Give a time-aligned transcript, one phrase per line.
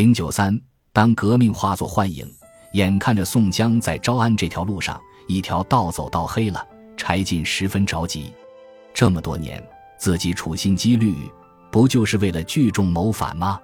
[0.00, 0.58] 零九三，
[0.94, 2.26] 当革命化作幻影，
[2.72, 8.32] 眼看着宋江在招安这条路上一条道走到黑了，柴进十分着急。
[8.94, 9.62] 这么多年，
[9.98, 11.14] 自己处心积虑，
[11.70, 13.60] 不就是为了聚众谋反吗？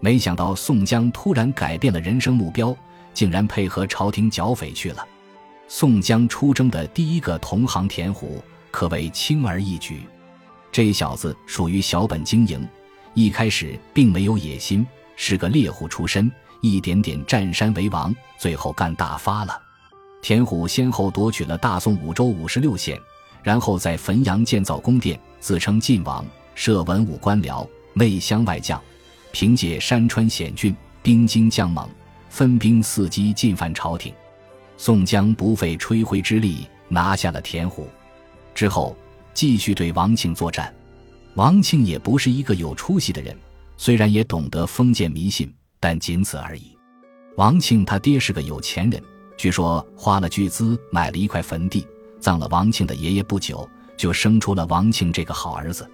[0.00, 2.76] 没想到宋江突然改变了人生目标，
[3.14, 5.06] 竟然配合朝廷剿匪去了。
[5.68, 8.42] 宋江出征的第一个同行田虎，
[8.72, 10.00] 可谓轻而易举。
[10.72, 12.68] 这小子属于小本经营，
[13.14, 14.84] 一开始并没有野心，
[15.20, 16.30] 是个猎户出身，
[16.62, 19.60] 一点点占山为王，最后干大发了。
[20.22, 22.98] 田虎先后夺取了大宋五州五十六县，
[23.42, 28.80] 然后在汾阳建造宫殿，自称晋王，设文武官僚，内乡外将，
[29.32, 31.88] 凭借山川险峻，兵精将猛，
[32.30, 34.14] 分兵伺机进犯朝廷。
[34.76, 37.88] 宋江不费吹灰之力拿下了田虎，
[38.54, 38.96] 之后
[39.34, 40.72] 继续对王庆作战。
[41.34, 43.36] 王庆也不是一个有出息的人，
[43.78, 46.76] 虽然也懂得封建迷信，但仅此而已。
[47.36, 49.00] 王庆他爹是个有钱人，
[49.36, 51.86] 据说花了巨资买了一块坟地，
[52.18, 55.88] 葬了王庆的爷爷，不久就生出了王庆这个好儿子。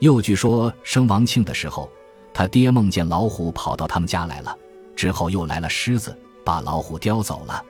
[0.00, 1.90] 又据说生王庆的时候，
[2.32, 4.56] 他爹梦见老虎跑到他们家来了，
[4.96, 7.62] 之后又来了狮子，把老虎叼走了。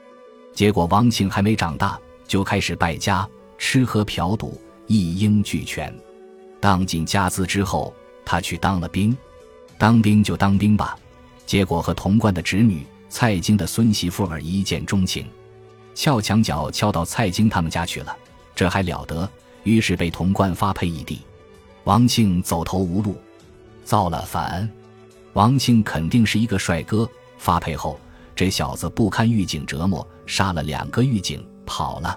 [0.54, 1.98] 结果王庆还没长大，
[2.28, 5.92] 就开始败家，吃喝嫖赌，一应俱全。
[6.60, 7.92] 当尽家资之后，
[8.24, 9.16] 他去当了兵。
[9.78, 10.98] 当兵就当兵吧，
[11.46, 15.24] 结果和童贯的侄女蔡京的孙媳妇儿一见钟情，
[15.94, 18.14] 撬墙脚撬到蔡京他们家去了。
[18.56, 19.30] 这还了得？
[19.62, 21.20] 于是被童贯发配异地。
[21.84, 23.16] 王庆走投无路，
[23.84, 24.68] 造了反。
[25.34, 27.98] 王庆肯定是一个帅哥，发配后。
[28.34, 32.16] 这小子不堪狱警折磨，杀了两个狱警，跑了。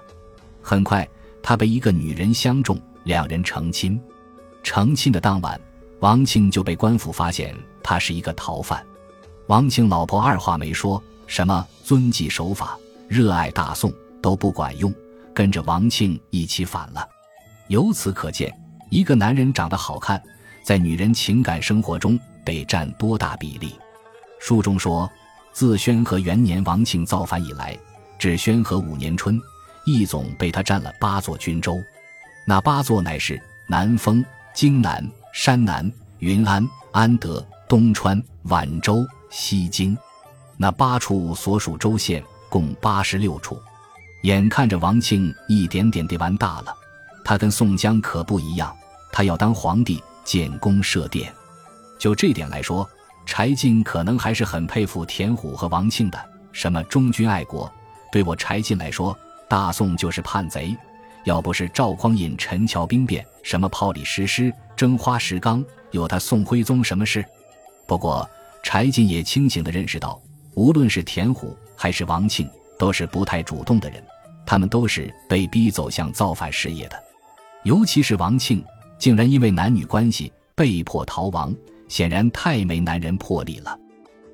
[0.60, 1.08] 很快，
[1.42, 4.00] 他被一个女人相中，两人成亲。
[4.62, 5.60] 成亲的当晚，
[6.02, 8.84] 王庆就被官府发现他是一个逃犯。
[9.46, 14.92] 王庆老婆二话没说，什么遵纪守法、热爱大宋都不管用，
[15.32, 17.08] 跟着王庆一起反了。
[17.68, 18.52] 由此可见，
[18.90, 20.20] 一个男人长得好看，
[20.64, 23.74] 在女人情感生活中得占多大比例？
[24.40, 25.08] 书中说。
[25.54, 27.78] 自宣和元年，王庆造反以来，
[28.18, 29.38] 至宣和五年春，
[29.84, 31.78] 义总被他占了八座军州。
[32.46, 34.24] 那八座乃是南丰、
[34.54, 39.96] 荆南、山南、云安、安德、东川、宛州、西京。
[40.56, 43.58] 那八处所属州县共八十六处。
[44.22, 46.76] 眼看着王庆一点点地玩大了，
[47.24, 48.76] 他跟宋江可不一样，
[49.10, 51.32] 他要当皇帝，建宫设殿。
[51.98, 52.88] 就这点来说。
[53.24, 56.18] 柴进可能还是很佩服田虎和王庆的，
[56.50, 57.72] 什么忠君爱国。
[58.10, 59.16] 对我柴进来说，
[59.48, 60.76] 大宋就是叛贼。
[61.24, 67.24] 要不是赵匡胤陈桥兵变，什么炮里石狮、征花石纲，有他宋徽宗什么事？
[67.86, 68.28] 不过
[68.62, 70.20] 柴进也清醒地认识到，
[70.54, 74.02] 无论是田虎还是王庆，都是不太主动的人，
[74.46, 76.96] 他们都是被逼走向造反事业的。
[77.62, 78.64] 尤其是王庆，
[78.98, 81.54] 竟然因为男女关系被迫逃亡。
[81.88, 83.78] 显然太没男人魄力了，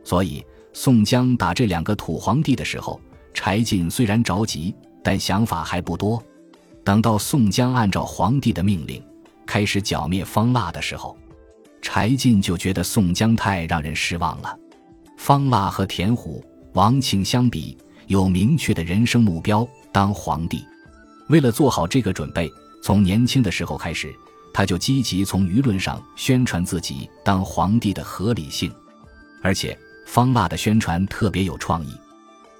[0.04, 3.00] 所以宋江打这两个土皇帝的时候，
[3.34, 4.72] 柴进虽然着急，
[5.02, 6.22] 但想法还不多。
[6.88, 9.04] 等到宋江按照皇帝的命令
[9.46, 11.14] 开始剿灭方腊的时候，
[11.82, 14.58] 柴进就觉得宋江太让人失望了。
[15.18, 17.76] 方腊和田虎、王庆相比，
[18.06, 20.64] 有明确的人生目标——当皇帝。
[21.28, 22.50] 为了做好这个准备，
[22.82, 24.10] 从年轻的时候开始。
[24.54, 28.72] 他就积极从舆论上宣传自己当皇帝的合理性，
[29.42, 31.92] 而且方腊的宣传特别有创意。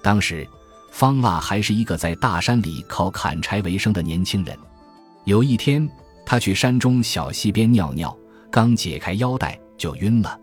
[0.03, 0.47] 当时，
[0.91, 4.57] 方腊还是一个在大山里靠砍柴为生的年轻人。
[5.25, 5.87] 有一天，
[6.25, 8.15] 他去山中小溪边尿尿，
[8.51, 10.39] 刚解开腰带就晕了。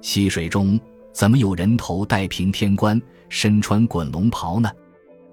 [0.00, 0.80] 溪水中
[1.12, 4.70] 怎么有人头戴平天冠，身穿滚龙袍呢？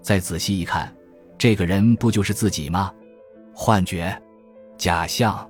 [0.02, 0.94] 再仔细一看，
[1.38, 2.92] 这个人不就是自己吗？
[3.53, 4.16] 幻觉，
[4.78, 5.48] 假象。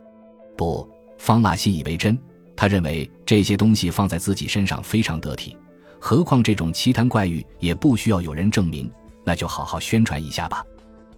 [0.56, 0.88] 不，
[1.18, 2.18] 方腊信以为真。
[2.56, 5.56] 他认为这些东西放在自己身上非常得体，
[5.98, 8.92] 何况这种奇谈怪语也不需要有人证明，
[9.30, 10.66] 那就好好宣传一下吧。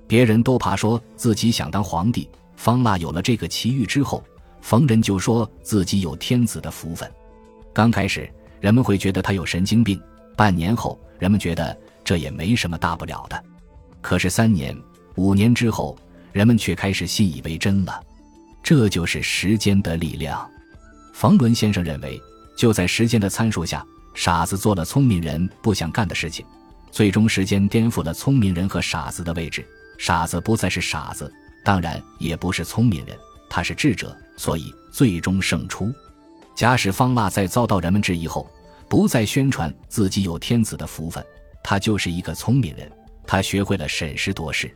[0.05, 4.21] 别人都怕说自己想当皇帝，方腊有了这个奇遇之后，
[4.59, 7.09] 逢人就说自己有天子的福分。
[7.71, 8.29] 刚开始
[8.59, 9.97] 人们会觉得他有神经病，
[10.35, 13.41] 半年后人们觉得这也没什么大不了的。
[14.01, 14.77] 可是三年、
[15.15, 15.97] 五年之后，
[16.33, 18.03] 人们却开始信以为真了。
[18.61, 20.45] 这就是时间的力量。
[21.13, 22.21] 冯仑先生认为，
[22.57, 26.45] 就在时间的参数下，傻子做了聪明人不想干的事情，
[26.91, 29.65] 最终时间颠覆了聪明人和傻子的位置，
[29.97, 31.33] 傻子不再是傻子，
[31.63, 33.17] 当然也不是聪明人，
[33.49, 35.91] 他是智者，所以最终胜出。
[36.53, 38.51] 假使方腊在遭到人们质疑后，
[38.89, 41.25] 不再宣传自己有天子的福分。
[41.63, 42.91] 他就是一个聪明人，
[43.25, 44.75] 他学会了审时度势，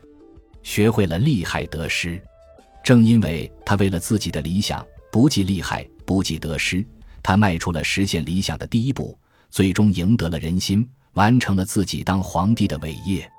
[0.62, 2.20] 学会了利害得失。
[2.82, 6.86] 正因为他为了自己的理想不计利害、不计得失，
[7.22, 9.18] 他迈出了实现理想的第一步，
[9.50, 13.30] 最终赢得了人心，完成了自己当皇帝的伟业。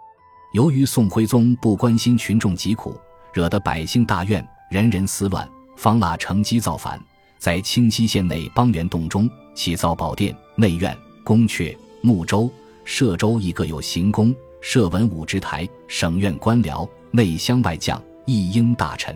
[0.54, 3.00] 由于宋徽宗不关心群众疾苦，
[3.34, 7.00] 惹得百姓大怨，人人思乱，方腊乘机造反，
[7.38, 12.52] 在清溪县内邦元洞中起造宝殿、内院、宫阙、木州。
[12.86, 19.14] 歙州亦各有行宫、设文武之台、省院官僚、内乡外将、一应大臣。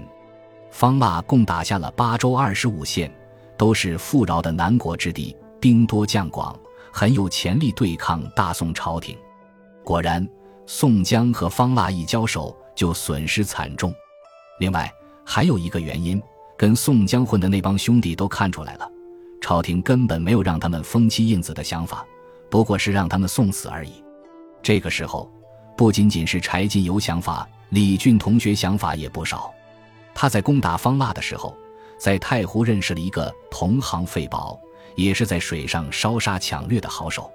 [0.71, 3.09] 方腊共打下了八州二十五县，
[3.57, 6.53] 都是富饶的南国之地，兵多将广，
[6.91, 9.17] 很有潜力对抗大宋朝廷。
[9.83, 10.27] 果然，
[10.65, 13.93] 宋江和方腊一交手就损失惨重。
[14.59, 14.91] 另外，
[15.25, 16.21] 还有一个原因，
[16.57, 18.89] 跟宋江混的那帮兄弟都看出来了，
[19.41, 22.05] 朝廷根本没有让他们封妻印子的想法。
[22.49, 24.03] 不过是让他们送死而已。
[24.61, 25.31] 这个时候，
[25.77, 29.51] 不仅仅是柴进有想法，李俊同学想法也不少。
[30.13, 31.55] 他在攻打方腊的时候，
[31.97, 34.59] 在太湖认识了一个同行费宝，
[34.95, 37.31] 也是在水上烧杀抢掠的好手。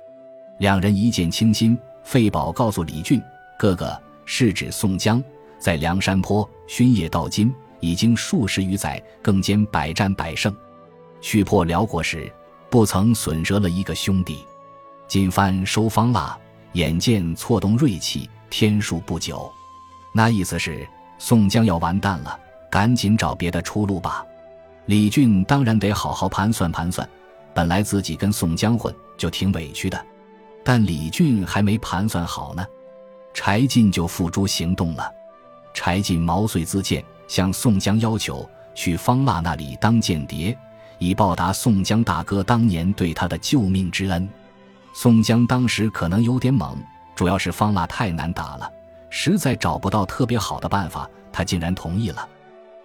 [0.58, 3.20] 两人一见倾心，费宝告诉李俊
[3.58, 5.23] ：“哥哥是指宋江，
[5.58, 10.55] 在梁山坡勋业到今已经数十余载，更兼百战百胜，
[11.20, 12.32] 去破辽国时
[12.70, 14.38] 不曾损折了一个兄弟。”
[15.09, 16.37] 金帆收方腊，
[16.73, 19.50] 眼见错动锐气，天数不久。
[20.12, 20.87] 那意思是
[21.19, 24.25] 宋江要完蛋了，赶紧找别的出路吧。
[24.87, 27.09] 李俊当然得好好盘算盘算。
[27.56, 30.06] 本来自己跟宋江混就挺委屈的，
[30.62, 32.62] 但李俊还没盘算好呢，
[33.32, 35.11] 柴进就付诸行动了。
[35.73, 40.55] 柴进毛遂自荐，向宋江要求去方腊那里当间谍，
[40.99, 44.29] 以报答宋江大哥当年对他的救命之恩。
[44.93, 46.76] 宋江当时可能有点懵，
[47.14, 48.70] 主要是方腊太难打了，
[49.09, 52.29] 实在找不到特别好的办法，他竟然同意了。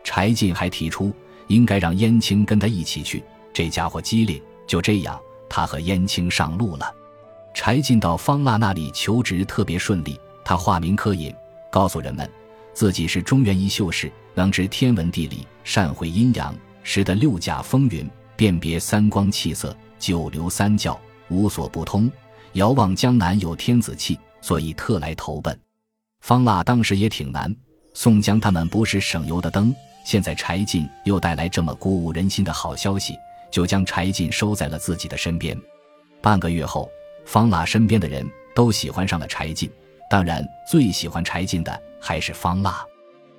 [0.02, 1.14] 柴进还提出
[1.48, 3.22] 应该让燕青跟他一起去，
[3.52, 4.42] 这家伙机灵。
[4.68, 5.20] 就这样，
[5.50, 6.94] 他和燕青上路了。
[7.54, 11.34] 柴进到方腊那里求职特别顺利，他化名柯隐，
[11.72, 12.30] 告诉人们
[12.74, 21.00] 自己是中原一秀士，能知天文地理，善会阴阳，识得六甲风云，辨别三光气色，九流三教。
[21.30, 22.12] 无所不通，
[22.54, 25.58] 遥望江南有天子气，所以特来投奔。
[26.20, 27.56] 方腊当时也挺难，
[27.94, 29.74] 宋江他们不是省油的灯，
[30.06, 33.16] 现在柴进又带来这么鼓舞人心的好消息，
[33.52, 35.56] 就将柴进收在了自己的身边。
[36.22, 36.90] 半个月后，
[37.26, 38.26] 方腊身边的人
[38.56, 39.70] 都喜欢上了柴进，
[40.10, 42.84] 当然最喜欢柴进的还是方腊，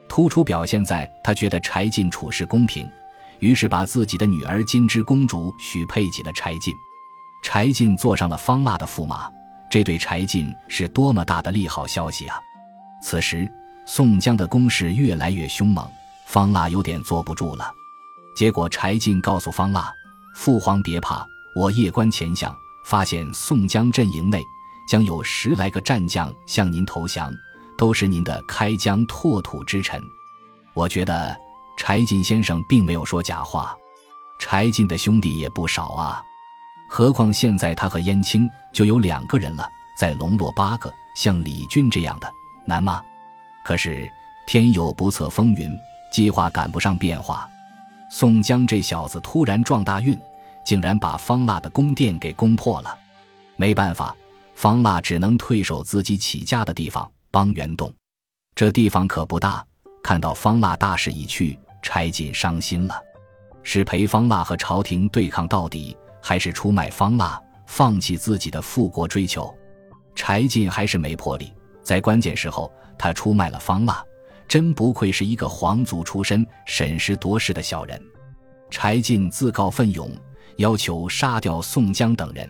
[0.08, 2.88] 突出表现在他觉得柴进处事公平，
[3.38, 6.74] 于是把自己的女儿金枝公主许配给了柴进。
[7.42, 9.28] 柴进坐上了方腊的驸马，
[9.68, 12.38] 这对柴进是多么大的利好消息啊！
[13.02, 13.50] 此时
[13.84, 15.84] 宋江的攻势越来越凶猛，
[16.26, 17.68] 方腊有点坐不住了。
[18.36, 19.92] 结果柴进告诉方腊
[20.34, 24.42] ：“父皇别怕，我夜观前相，发现宋江阵营内
[24.88, 27.32] 将有十来个战将向您投降，
[27.76, 30.02] 都是您的开疆拓土之臣。
[30.74, 31.36] 我觉得
[31.76, 33.76] 柴进先生并没有说假话，
[34.38, 36.22] 柴进的兄弟也不少啊。”
[36.88, 42.30] 何况现在他和燕青就有两个人了，再笼络八个，像李俊这样的
[42.66, 43.02] 难吗？
[43.64, 44.10] 可是
[44.46, 45.70] 天有不测风云，
[46.12, 47.48] 计划赶不上变化。
[48.14, 50.14] 宋江这小子突然撞大运，
[50.66, 52.94] 竟然把方腊的宫殿给攻破了。
[53.56, 54.14] 没办法，
[54.54, 57.90] 方腊只能退守自己起家的地方帮元洞。
[58.54, 59.64] 这地方可不大。
[60.02, 63.00] 看到方腊大势已去，柴进伤心了，
[63.62, 65.96] 是陪方腊和朝廷对抗到底。
[66.20, 69.52] 还是出卖方腊，放弃自己的复国追求。
[70.14, 71.50] 柴进还是没魄力，
[71.82, 74.04] 在关键时候他出卖了方腊，
[74.52, 77.98] 真不愧是一个皇族出身、审时度势的小人。
[78.70, 80.14] 柴进自告奋勇，
[80.58, 82.46] 要求杀掉宋江等人。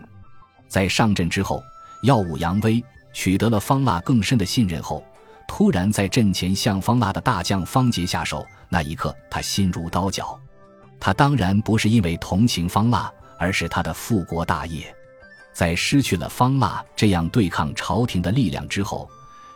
[0.67, 1.63] 在上阵之后，
[2.03, 5.07] 耀武扬威，取得了方腊更深的信任后，
[5.47, 8.45] 突然在阵前向方腊的大将方杰下手。
[8.69, 10.37] 那一刻，他心如刀绞。
[10.99, 13.09] 他当然不是因为同情方腊。
[13.39, 14.93] 而是他的复国大业，
[15.53, 19.09] 在失去了方腊这样对抗朝廷的力量之后，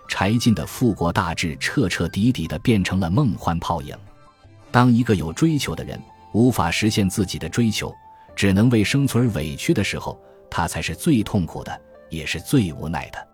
[0.09, 3.97] 柴进的复国大志彻彻底底的变成了梦幻泡影。
[4.71, 6.01] 当一个有追求的人
[6.33, 7.95] 无法实现自己的追求，
[8.35, 10.19] 只能为生存而委屈的时候，
[10.51, 13.29] 他才是最痛苦的，也是最无奈的。